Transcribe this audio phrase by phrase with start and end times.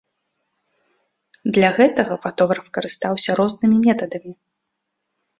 [1.57, 4.33] Для гэтага фатограф карыстаўся рознымі метадамі.